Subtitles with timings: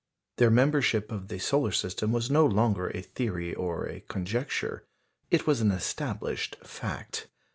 [0.37, 4.83] Their membership of the solar system was no longer a theory or a conjecture
[5.29, 7.27] it was an established fact.